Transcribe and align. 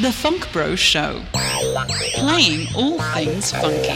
The 0.00 0.12
Funk 0.12 0.52
Bro 0.52 0.76
Show. 0.76 1.20
Playing 2.14 2.68
all 2.76 3.00
things 3.14 3.50
funky. 3.50 3.88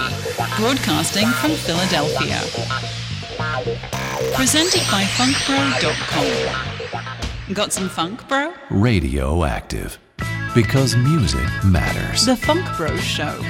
Broadcasting 0.57 1.29
from 1.29 1.53
Philadelphia. 1.53 2.41
Presented 4.35 4.83
by 4.91 5.05
funkbro.com. 5.05 6.25
Got 7.55 7.73
some 7.73 7.89
funk, 7.89 8.27
bro? 8.29 8.53
Radioactive. 8.71 9.97
Because 10.57 10.97
music 10.97 11.49
matters. 11.65 12.27
The 12.27 12.35
Funk 12.35 12.67
Bro 12.77 12.97
Show. 12.97 13.41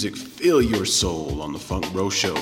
Music 0.00 0.16
fill 0.16 0.62
your 0.62 0.84
soul 0.84 1.42
on 1.42 1.52
the 1.52 1.58
Funk 1.58 1.92
Bro 1.92 2.10
Show. 2.10 2.36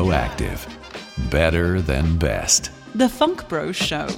Radioactive. 0.00 0.66
Better 1.30 1.82
than 1.82 2.16
best. 2.16 2.70
The 2.94 3.08
Funk 3.08 3.46
Bros 3.50 3.76
Show. 3.76 4.08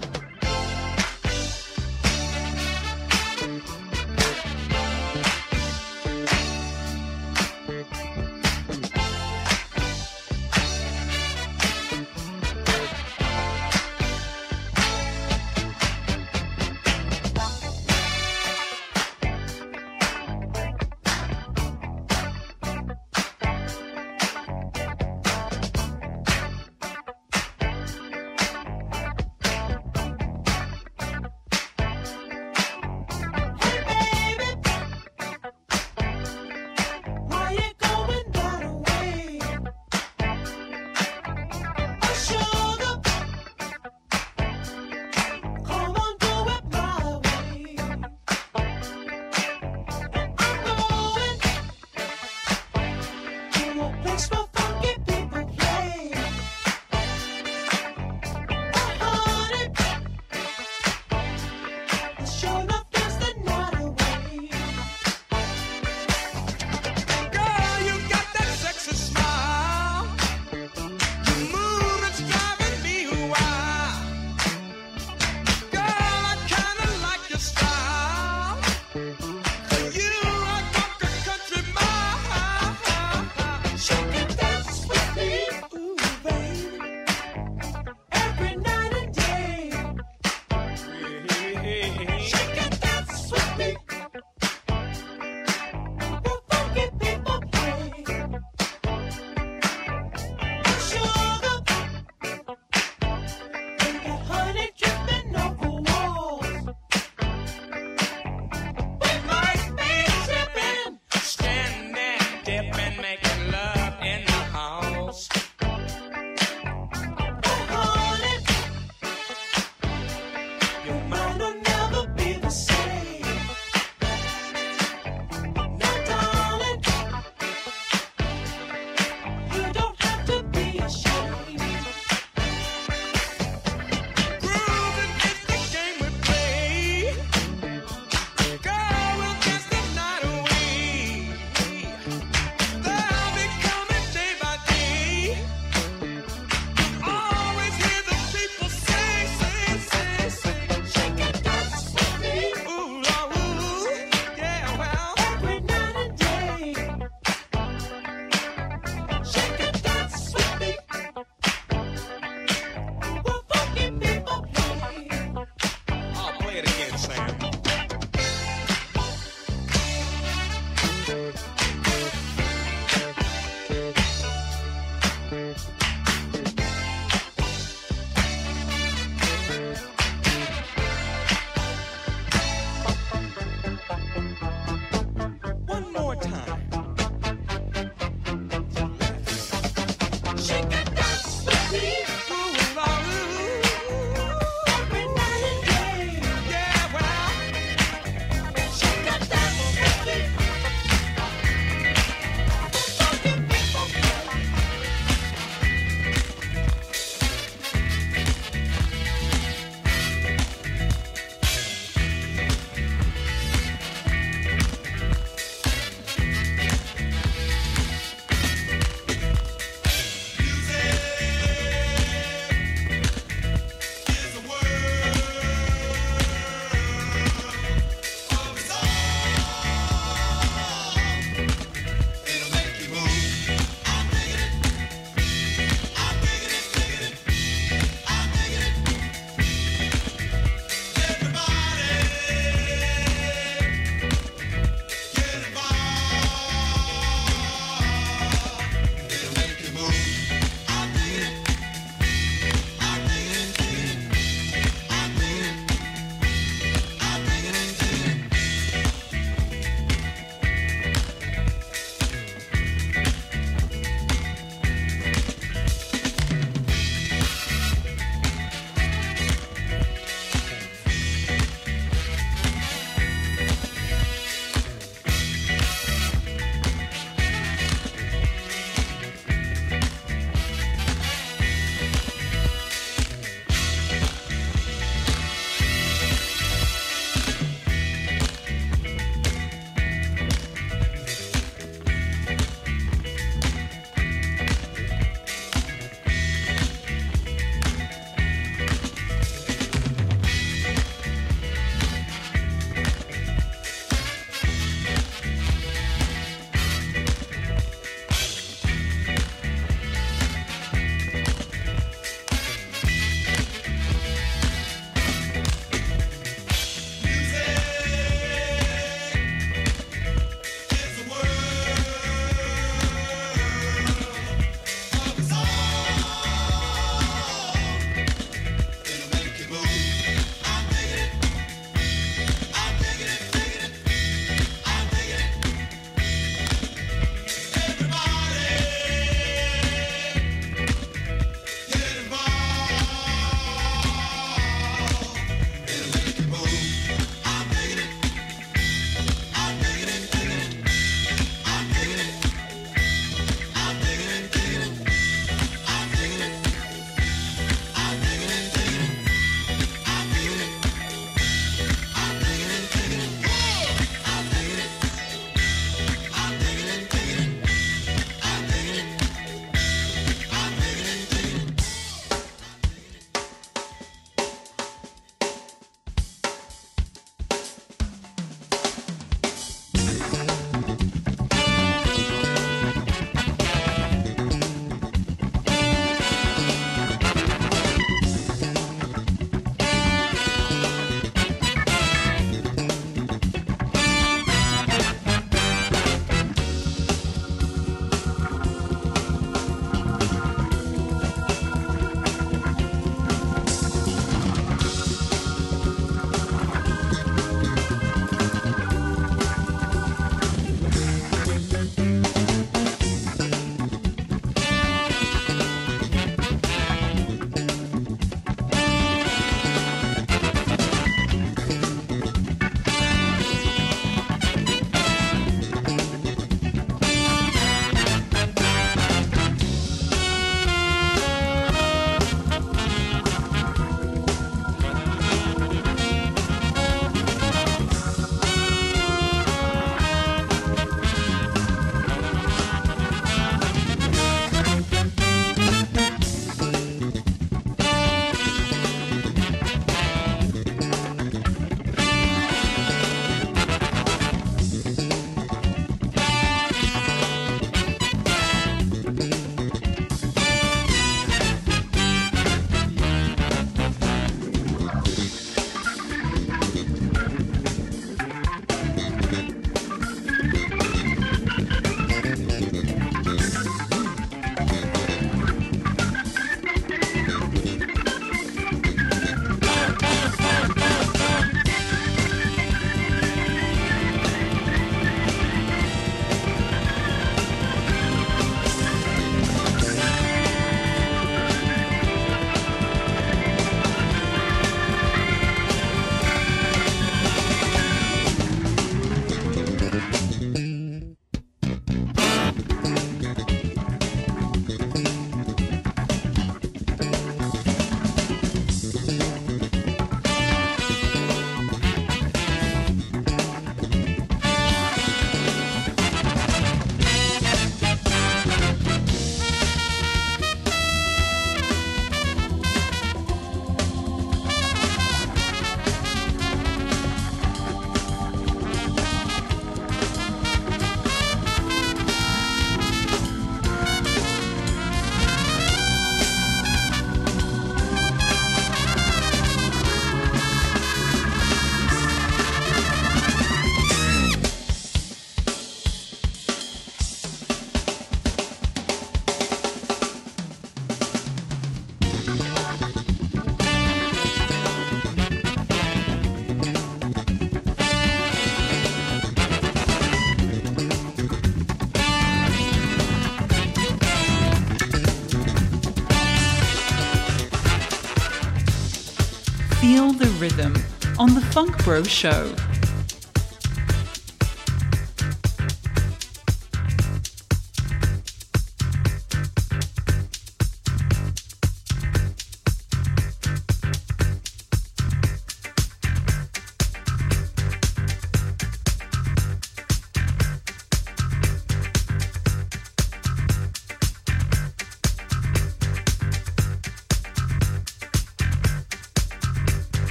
On 571.02 571.14
The 571.14 571.20
Funk 571.20 571.64
Bro 571.64 571.82
Show. 571.82 572.41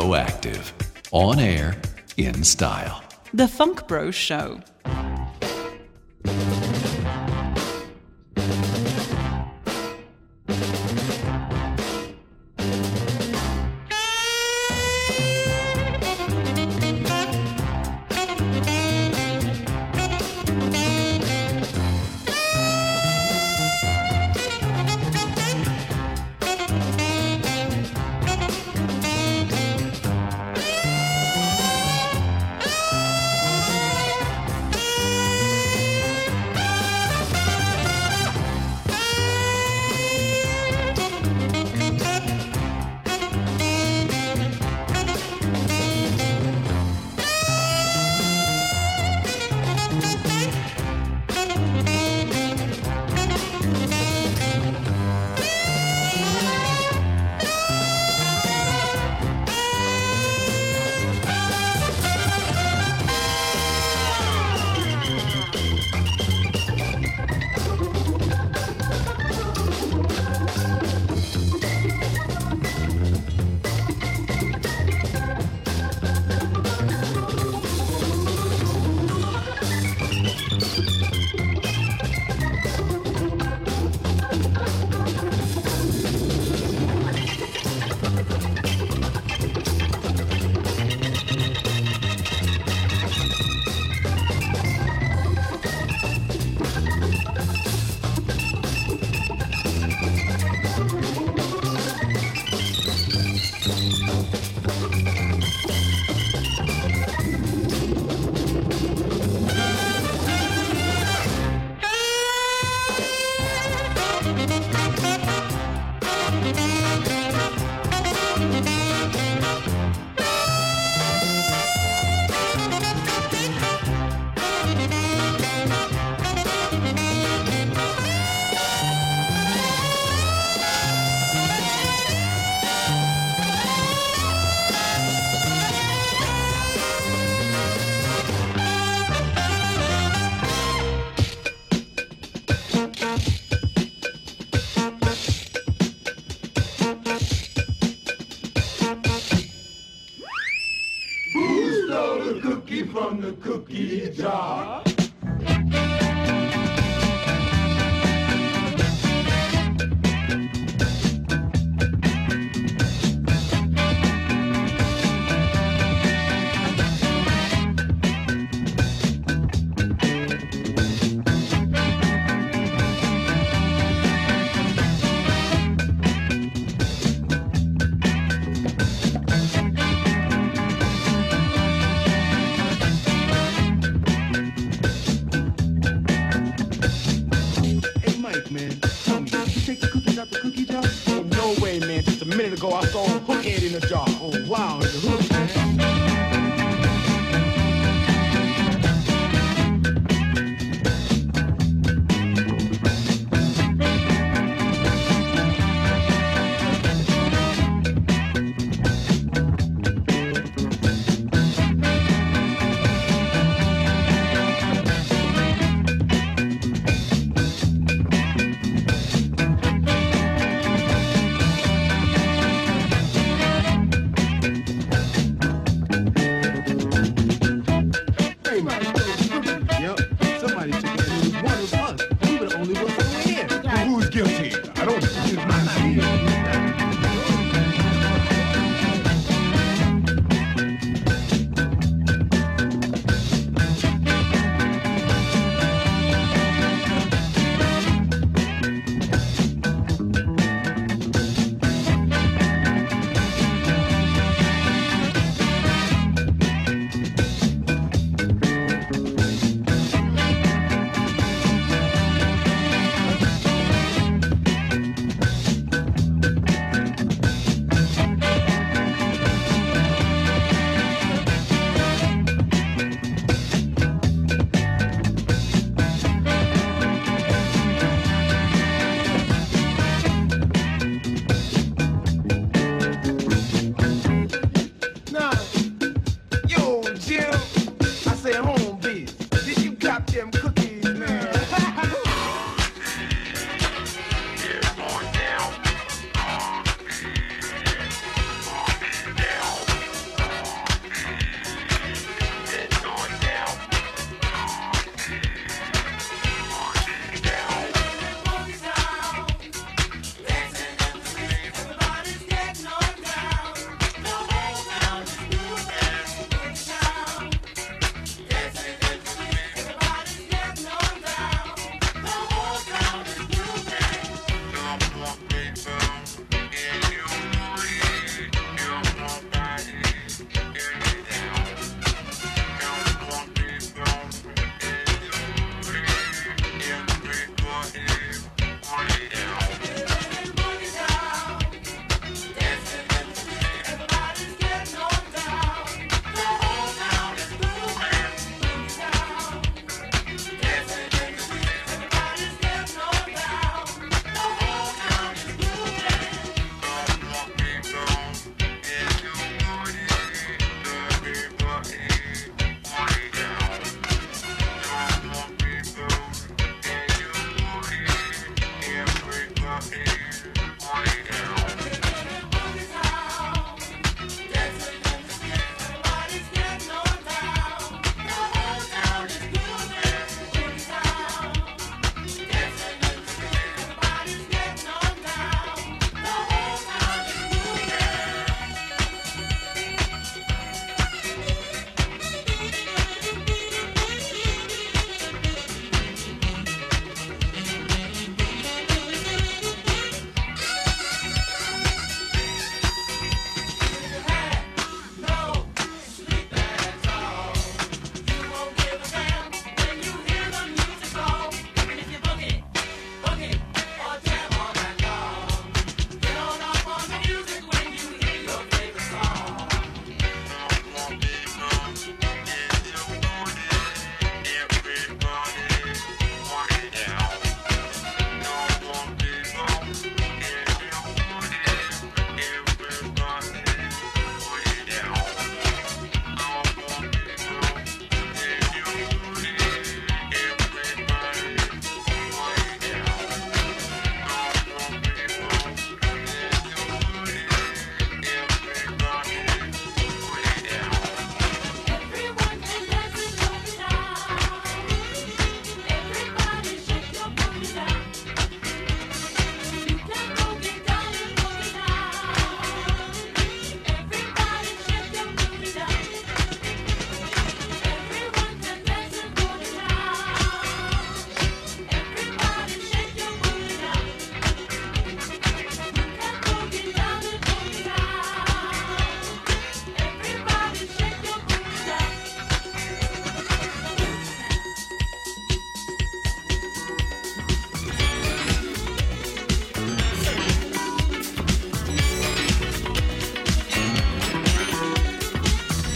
Radioactive. 0.00 0.72
On 1.12 1.38
air, 1.38 1.76
in 2.16 2.42
style. 2.42 3.02
The 3.34 3.46
Funk 3.46 3.86
Bro 3.86 4.12
Show. 4.12 4.60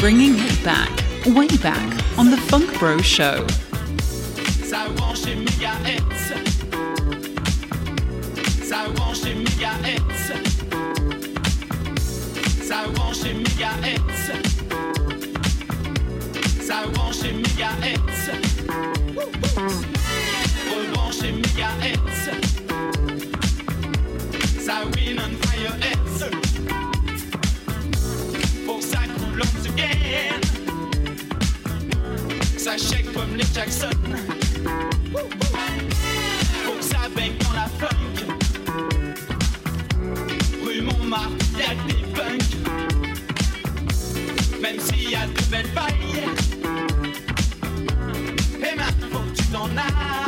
Bringing 0.05 0.35
it 0.37 0.63
back, 0.63 0.91
way 1.25 1.49
back 1.63 2.19
on 2.19 2.31
the 2.31 2.37
Funk 2.37 2.79
Bro 2.79 2.99
Show. 2.99 3.47
Ça 4.63 4.87
branche 4.97 5.25
les 5.25 5.37
mégahertz. 5.37 6.05
Again. 29.85 30.41
Ça 32.57 32.77
comme 33.13 33.37
les 33.37 33.45
Jackson. 33.55 33.91
Faut 36.65 36.73
que 36.73 36.85
ça 36.85 37.09
baigne 37.15 37.37
dans 37.41 37.53
la 37.53 37.69
funk. 37.79 38.17
Rue 40.65 40.83
Montmartre, 40.83 41.45
y'a 41.59 41.75
des 41.87 42.03
punks. 42.15 42.57
Même 44.61 44.81
s'il 44.81 45.11
y 45.11 45.15
a 45.15 45.27
de 45.27 45.43
belles 45.51 45.73
pailles. 45.75 46.25
Et 48.57 48.77
maintenant 48.77 49.09
faut 49.13 49.31
tu 49.37 49.45
t'en 49.49 49.69
ailles. 49.77 50.24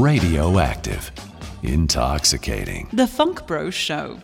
Radioactive, 0.00 1.12
intoxicating. 1.62 2.88
The 2.94 3.06
Funk 3.06 3.46
Bro 3.46 3.70
Show. 3.70 4.18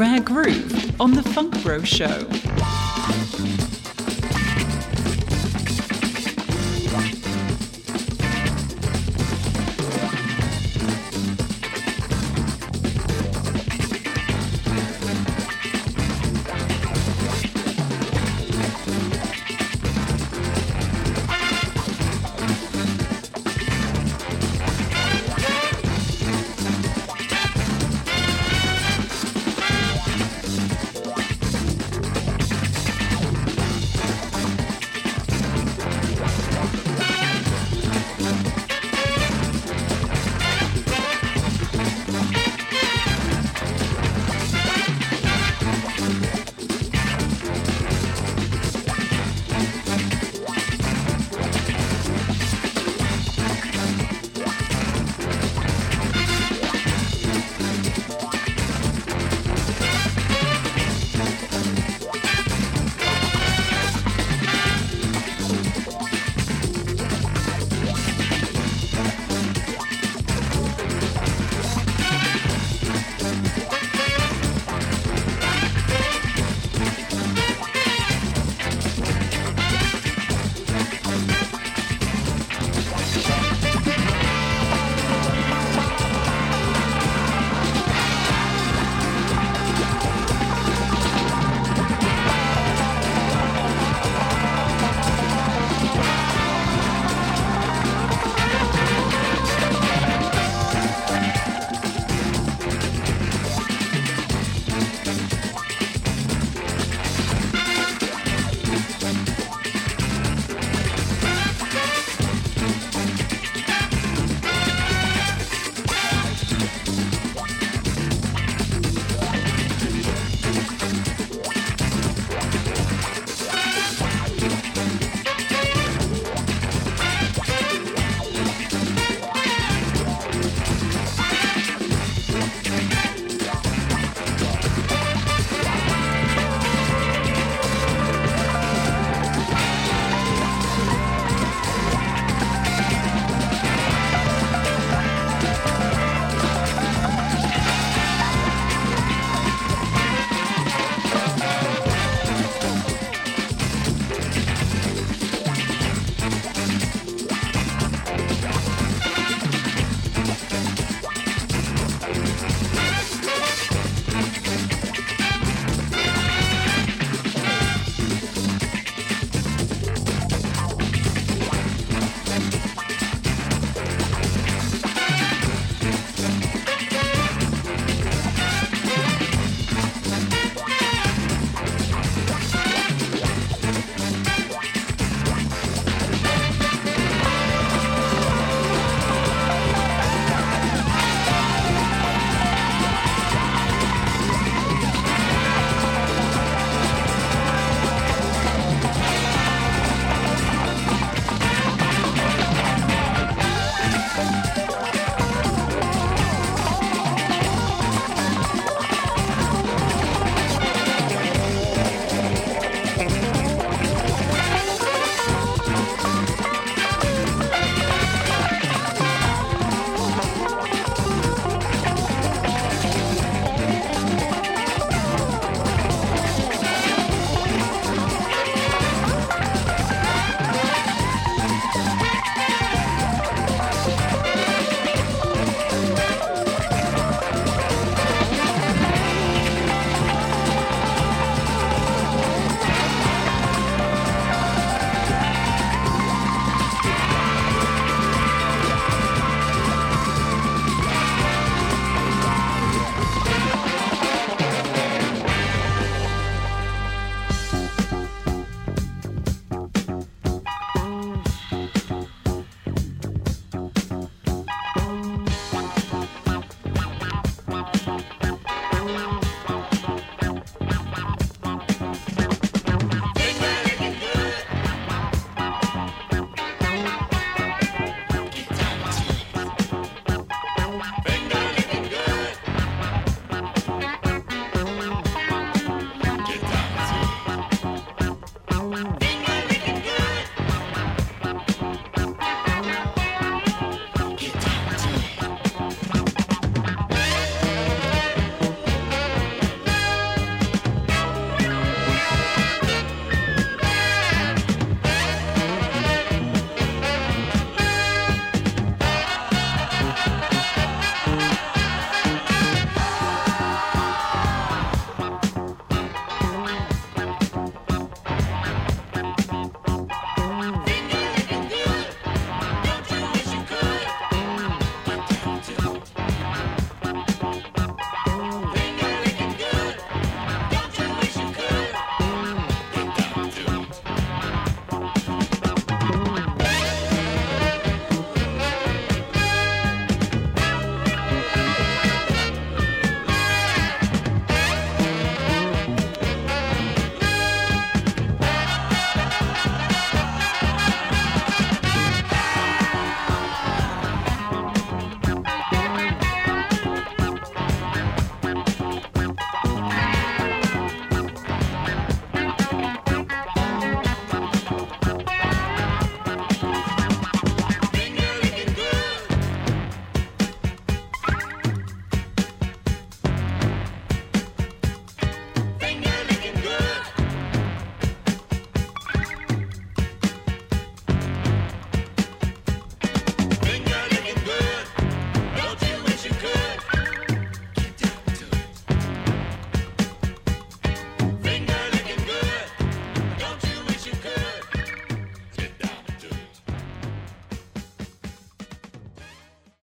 Rare 0.00 0.20
groove 0.20 0.98
on 0.98 1.12
The 1.12 1.22
Funk 1.22 1.62
Bro 1.62 1.82
Show. 1.82 2.29